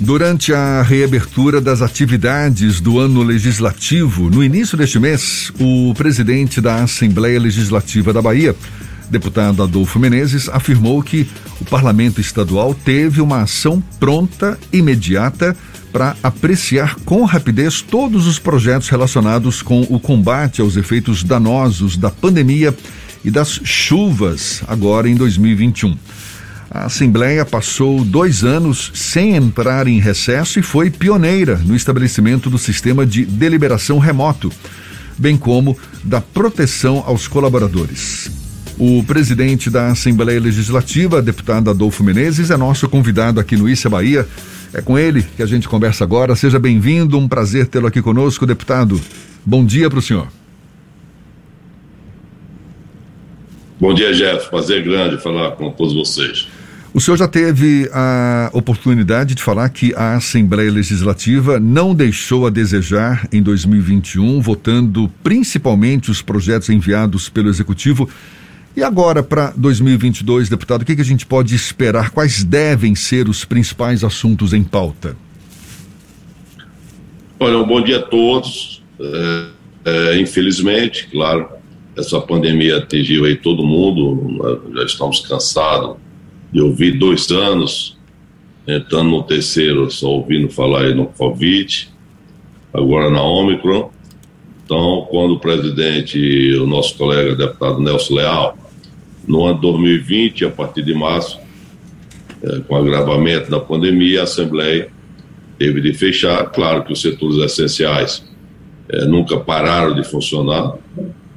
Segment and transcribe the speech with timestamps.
[0.00, 6.76] Durante a reabertura das atividades do ano legislativo, no início deste mês, o presidente da
[6.84, 8.54] Assembleia Legislativa da Bahia,
[9.10, 11.28] deputado Adolfo Menezes, afirmou que
[11.60, 15.56] o parlamento estadual teve uma ação pronta, imediata,
[15.92, 22.10] para apreciar com rapidez todos os projetos relacionados com o combate aos efeitos danosos da
[22.10, 22.72] pandemia
[23.24, 25.96] e das chuvas agora em 2021.
[26.70, 32.58] A Assembleia passou dois anos sem entrar em recesso e foi pioneira no estabelecimento do
[32.58, 34.52] sistema de deliberação remoto,
[35.16, 38.30] bem como da proteção aos colaboradores.
[38.78, 44.28] O presidente da Assembleia Legislativa, deputado Adolfo Menezes, é nosso convidado aqui no Issa Bahia.
[44.72, 46.36] É com ele que a gente conversa agora.
[46.36, 49.00] Seja bem-vindo, um prazer tê-lo aqui conosco, deputado.
[49.44, 50.28] Bom dia para o senhor.
[53.80, 54.50] Bom dia, Jeff.
[54.50, 56.46] Prazer grande falar com todos vocês.
[56.92, 62.50] O senhor já teve a oportunidade de falar que a Assembleia Legislativa não deixou a
[62.50, 68.08] desejar em 2021, votando principalmente os projetos enviados pelo Executivo.
[68.74, 72.10] E agora, para 2022, deputado, o que, que a gente pode esperar?
[72.10, 75.14] Quais devem ser os principais assuntos em pauta?
[77.38, 78.82] Olha, um bom dia a todos.
[78.98, 79.46] É,
[79.84, 81.48] é, infelizmente, claro,
[81.94, 86.07] essa pandemia atingiu aí todo mundo, já estamos cansados
[86.52, 87.96] de ouvir dois anos,
[88.66, 91.88] entrando no terceiro, só ouvindo falar aí no Covid,
[92.72, 93.90] agora na Omicron.
[94.64, 98.58] Então, quando o presidente, o nosso colega deputado Nelson Leal,
[99.26, 101.38] no ano 2020, a partir de março,
[102.42, 104.90] é, com o agravamento da pandemia, a Assembleia
[105.58, 106.44] teve de fechar.
[106.50, 108.24] Claro que os setores essenciais
[108.88, 110.74] é, nunca pararam de funcionar,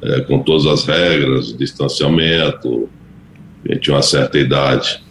[0.02, 2.90] é, com todas as regras, distanciamento,
[3.68, 5.02] gente tinha uma certa idade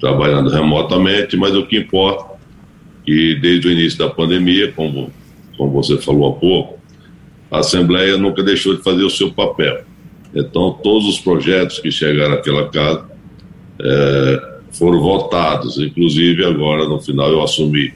[0.00, 5.10] trabalhando remotamente, mas o que importa é que desde o início da pandemia, como,
[5.56, 6.78] como você falou há pouco,
[7.50, 9.82] a Assembleia nunca deixou de fazer o seu papel.
[10.34, 13.06] Então, todos os projetos que chegaram àquela casa
[13.80, 17.94] é, foram votados, inclusive agora no final eu assumi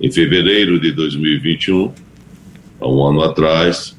[0.00, 1.92] em fevereiro de 2021,
[2.80, 3.96] há um ano atrás,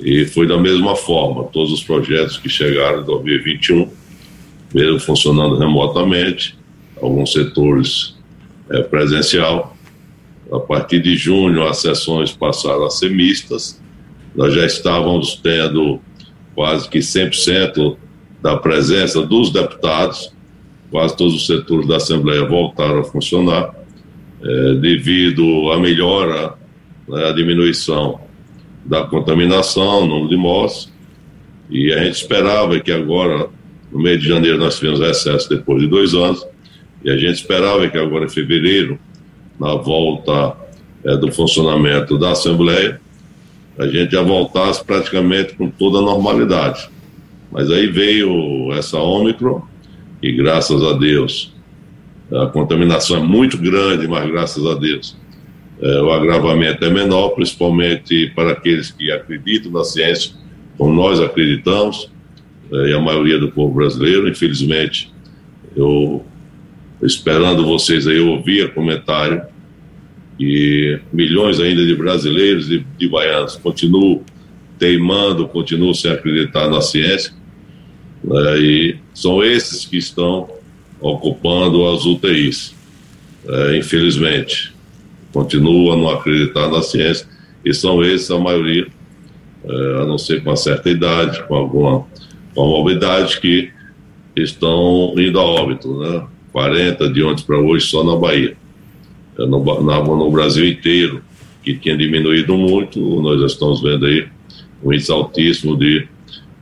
[0.00, 4.01] e foi da mesma forma, todos os projetos que chegaram em 2021
[4.74, 6.58] mesmo funcionando remotamente,
[7.00, 8.16] alguns setores
[8.70, 9.76] é, presencial.
[10.50, 13.80] A partir de junho, as sessões passaram a ser mistas.
[14.34, 16.00] Nós já estávamos tendo
[16.54, 17.96] quase que 100%
[18.42, 20.32] da presença dos deputados,
[20.90, 23.74] quase todos os setores da Assembleia voltaram a funcionar,
[24.42, 26.54] é, devido à melhora,
[27.08, 28.20] né, à diminuição
[28.84, 30.92] da contaminação, número de mortes,
[31.70, 33.48] e a gente esperava que agora
[33.92, 36.44] no mês de janeiro nós tivemos recesso depois de dois anos,
[37.04, 38.98] e a gente esperava que agora em fevereiro,
[39.60, 40.56] na volta
[41.04, 43.00] é, do funcionamento da Assembleia,
[43.78, 46.88] a gente já voltasse praticamente com toda a normalidade.
[47.50, 49.62] Mas aí veio essa Ômicron,
[50.22, 51.52] e graças a Deus,
[52.32, 55.16] a contaminação é muito grande, mas graças a Deus,
[55.80, 60.32] é, o agravamento é menor, principalmente para aqueles que acreditam na ciência,
[60.78, 62.10] como nós acreditamos,
[62.72, 64.28] e a maioria do povo brasileiro.
[64.28, 65.12] Infelizmente,
[65.76, 66.24] eu
[67.02, 69.42] esperando vocês aí ouvir comentário
[70.38, 74.22] e milhões ainda de brasileiros e de baianos continuam
[74.78, 77.32] teimando, continuam sem acreditar na ciência,
[78.24, 80.48] né, e são esses que estão
[81.00, 82.74] ocupando as UTIs,
[83.46, 84.72] é, infelizmente.
[85.32, 87.26] Continuam a não acreditar na ciência,
[87.64, 88.86] e são esses a maioria,
[89.64, 92.04] é, a não ser com uma certa idade, com alguma
[92.54, 93.70] comorbidades que
[94.36, 96.26] estão indo a óbito, né?
[96.52, 98.56] 40 de ontem para hoje só na Bahia.
[99.38, 101.22] É, no, na, no Brasil inteiro,
[101.62, 104.28] que tinha diminuído muito, nós já estamos vendo aí
[104.82, 106.06] um índice altíssimo de,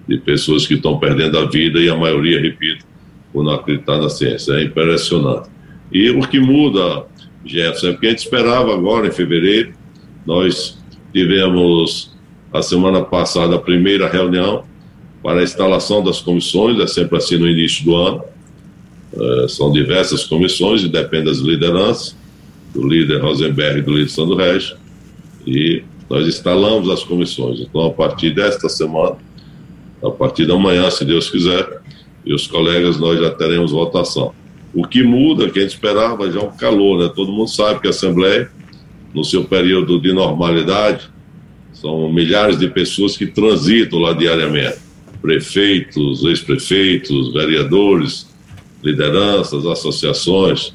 [0.07, 2.85] de pessoas que estão perdendo a vida e a maioria, repito,
[3.33, 4.53] por não acreditar na ciência.
[4.53, 5.49] É impressionante.
[5.91, 7.07] E o que muda,
[7.45, 9.73] Jefferson, é porque a gente esperava agora, em fevereiro,
[10.25, 10.79] nós
[11.13, 12.17] tivemos
[12.53, 14.65] a semana passada a primeira reunião
[15.23, 18.23] para a instalação das comissões, é sempre assim no início do ano.
[19.13, 22.17] É, são diversas comissões e depende das lideranças,
[22.73, 24.75] do líder Rosenberg e do líder Sandro Regis,
[25.47, 27.61] e nós instalamos as comissões.
[27.61, 29.17] Então, a partir desta semana,
[30.03, 31.81] a partir da manhã, se Deus quiser,
[32.25, 34.33] e os colegas, nós já teremos votação.
[34.73, 37.11] O que muda, que a gente esperava, já é um calor, né?
[37.15, 38.51] Todo mundo sabe que a Assembleia,
[39.13, 41.09] no seu período de normalidade,
[41.73, 44.90] são milhares de pessoas que transitam lá diariamente
[45.21, 48.29] prefeitos, ex-prefeitos, vereadores,
[48.83, 50.75] lideranças, associações,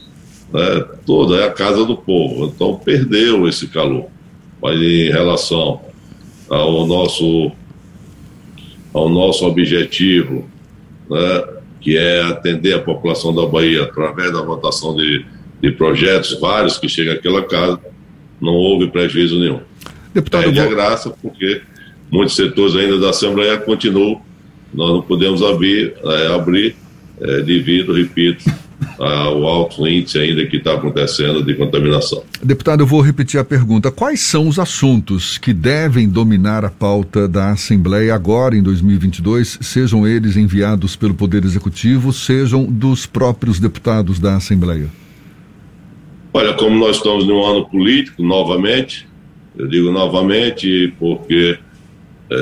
[0.53, 4.07] né, toda é a casa do povo, então perdeu esse calor.
[4.61, 5.81] Mas em relação
[6.49, 7.51] ao nosso,
[8.93, 10.47] ao nosso objetivo,
[11.09, 11.43] né,
[11.81, 15.25] que é atender a população da Bahia através da votação de,
[15.61, 17.79] de projetos vários que chegam àquela casa,
[18.41, 19.59] não houve prejuízo nenhum.
[20.13, 21.61] Deputado, Perde a graça porque
[22.09, 24.21] muitos setores ainda da Assembleia continuam,
[24.75, 26.75] nós não podemos abrir, é, abrir
[27.19, 28.43] é, devido, repito,
[28.99, 32.23] ao alto índice ainda que está acontecendo de contaminação.
[32.41, 33.91] Deputado, eu vou repetir a pergunta.
[33.91, 40.07] Quais são os assuntos que devem dominar a pauta da Assembleia agora em 2022, sejam
[40.07, 44.89] eles enviados pelo Poder Executivo, sejam dos próprios deputados da Assembleia?
[46.33, 49.07] Olha, como nós estamos num ano político, novamente,
[49.57, 51.57] eu digo novamente porque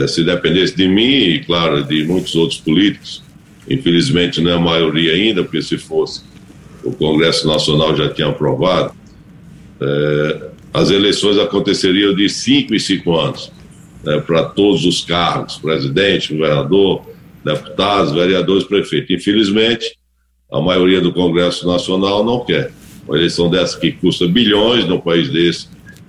[0.07, 3.23] se dependesse de mim e, claro, de muitos outros políticos,
[3.69, 6.23] infelizmente não é a maioria ainda, porque se fosse
[6.83, 8.93] o Congresso Nacional já tinha aprovado,
[9.79, 13.51] é, as eleições aconteceriam de cinco em cinco anos,
[14.03, 17.05] né, para todos os cargos, presidente, governador,
[17.43, 19.13] deputados, vereadores, prefeito.
[19.13, 19.97] Infelizmente,
[20.51, 22.71] a maioria do Congresso Nacional não quer.
[23.07, 25.67] Uma eleição dessa que custa bilhões num país desse,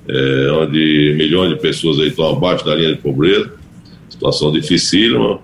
[0.09, 3.53] é, onde milhões de pessoas estão abaixo da linha de pobreza,
[4.25, 5.38] situação dificílima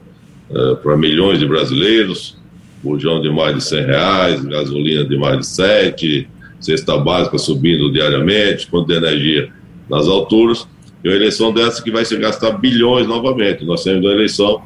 [0.50, 2.38] é, para milhões de brasileiros,
[2.82, 6.28] bujão de mais de 100 reais, gasolina de mais de 7,
[6.58, 9.52] cesta básica subindo diariamente, quanto de energia
[9.88, 10.66] nas alturas,
[11.04, 13.64] e uma eleição dessa que vai se gastar bilhões novamente.
[13.64, 14.62] Nós temos uma eleição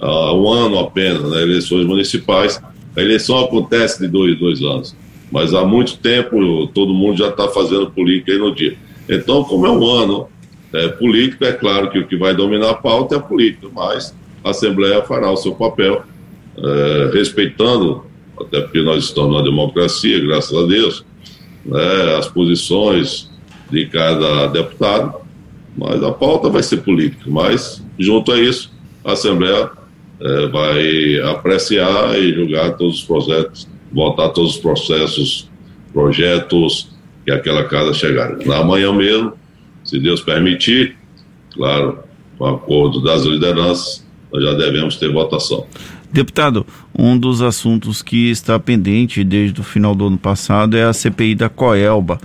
[0.00, 2.60] há um ano apenas, né, eleições municipais.
[2.96, 4.96] A eleição acontece de dois, dois anos,
[5.30, 8.76] mas há muito tempo todo mundo já está fazendo política aí no dia.
[9.08, 10.28] Então, como é um ano
[10.74, 14.14] é, político, é claro que o que vai dominar a pauta é a política, mas
[14.42, 16.02] a Assembleia fará o seu papel
[16.58, 18.04] é, respeitando,
[18.38, 21.04] até porque nós estamos numa democracia, graças a Deus,
[21.64, 23.30] né, as posições
[23.70, 25.14] de cada deputado,
[25.76, 27.24] mas a pauta vai ser política.
[27.26, 28.72] Mas, junto a isso,
[29.04, 29.70] a Assembleia
[30.20, 35.48] é, vai apreciar e julgar todos os projetos, votar todos os processos,
[35.92, 36.90] projetos
[37.24, 38.36] que aquela casa chegar.
[38.44, 39.32] Na manhã mesmo,
[39.84, 40.96] se Deus permitir,
[41.52, 41.98] claro,
[42.38, 45.66] com acordo das lideranças, nós já devemos ter votação.
[46.10, 46.66] Deputado,
[46.96, 51.34] um dos assuntos que está pendente desde o final do ano passado é a CPI
[51.34, 52.20] da Coelba.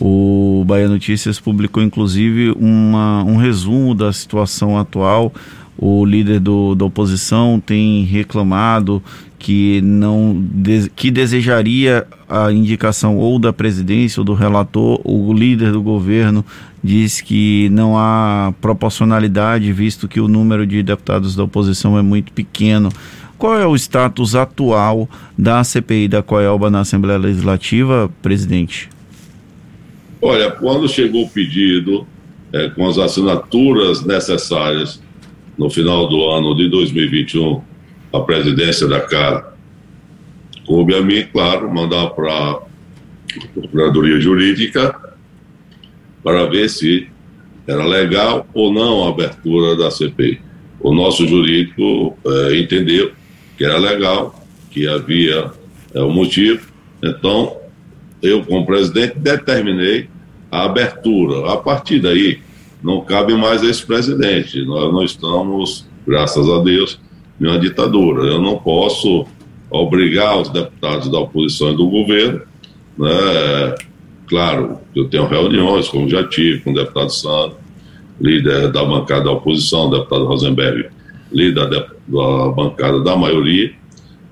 [0.00, 5.32] O Bahia Notícias publicou inclusive uma, um resumo da situação atual.
[5.76, 9.02] O líder do, da oposição tem reclamado
[9.44, 10.42] que não
[10.96, 16.42] que desejaria a indicação ou da presidência ou do relator, o líder do governo
[16.82, 22.32] diz que não há proporcionalidade, visto que o número de deputados da oposição é muito
[22.32, 22.88] pequeno.
[23.36, 25.06] Qual é o status atual
[25.36, 28.88] da CPI da Coelba na Assembleia Legislativa, presidente?
[30.22, 32.06] Olha, quando chegou o pedido
[32.50, 35.02] é, com as assinaturas necessárias
[35.58, 37.73] no final do ano de 2021,
[38.14, 39.46] a presidência da Casa,
[40.64, 42.60] coube a mim, claro, mandar para a
[43.52, 44.94] Procuradoria Jurídica
[46.22, 47.08] para ver se
[47.66, 50.40] era legal ou não a abertura da CPI.
[50.78, 53.10] O nosso jurídico é, entendeu
[53.58, 55.50] que era legal, que havia
[55.92, 56.68] é, um motivo.
[57.02, 57.56] Então,
[58.22, 60.08] eu, como presidente, determinei
[60.52, 61.52] a abertura.
[61.52, 62.38] A partir daí,
[62.82, 64.64] não cabe mais a esse presidente.
[64.64, 67.00] Nós não estamos, graças a Deus,
[67.40, 68.26] em uma ditadura.
[68.26, 69.26] Eu não posso
[69.70, 72.42] obrigar os deputados da oposição e do governo.
[72.98, 73.74] Né?
[74.26, 77.56] Claro, eu tenho reuniões, como já tive, com o deputado Sandro,
[78.20, 80.88] líder da bancada da oposição, o deputado Rosenberg,
[81.30, 83.72] líder da, da bancada da maioria,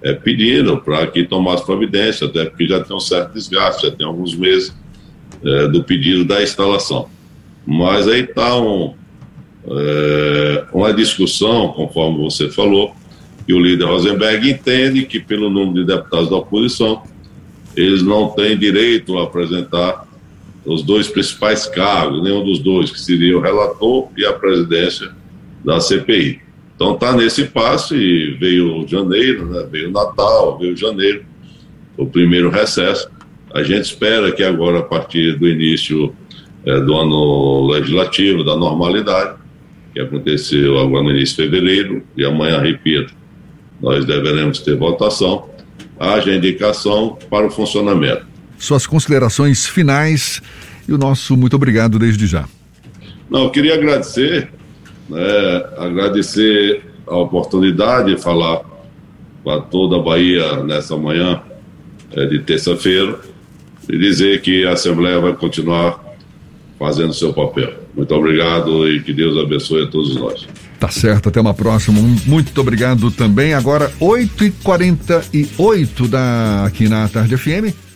[0.02, 4.06] é, pediram para que tomasse providência, até porque já tem um certo desgaste, já tem
[4.06, 4.74] alguns meses
[5.44, 7.08] é, do pedido da instalação.
[7.66, 8.94] Mas aí está um,
[9.66, 12.94] é, uma discussão, conforme você falou,
[13.46, 17.02] que o líder Rosenberg entende que, pelo número de deputados da oposição,
[17.76, 20.06] eles não têm direito a apresentar
[20.64, 25.10] os dois principais cargos, nenhum dos dois, que seria o relator e a presidência
[25.64, 26.40] da CPI.
[26.74, 29.66] Então está nesse passo e veio janeiro, né?
[29.70, 31.24] veio Natal, veio janeiro,
[31.96, 33.08] o primeiro recesso.
[33.54, 36.14] A gente espera que agora, a partir do início
[36.64, 39.41] é, do ano legislativo, da normalidade,
[39.92, 43.14] que aconteceu agora no início de fevereiro, e amanhã, repito,
[43.80, 45.50] nós deveremos ter votação,
[45.98, 48.26] haja indicação para o funcionamento.
[48.58, 50.40] Suas considerações finais
[50.88, 52.46] e o nosso muito obrigado desde já.
[53.28, 54.48] Não, eu queria agradecer
[55.08, 58.62] né, agradecer a oportunidade de falar
[59.44, 61.42] para toda a Bahia nessa manhã
[62.12, 63.18] é, de terça-feira
[63.88, 66.02] e dizer que a Assembleia vai continuar
[66.78, 67.81] fazendo seu papel.
[67.94, 70.48] Muito obrigado e que Deus abençoe a todos nós.
[70.78, 72.00] Tá certo, até uma próxima.
[72.26, 73.54] Muito obrigado também.
[73.54, 77.91] Agora, 8h48 da, aqui na Tarde FM.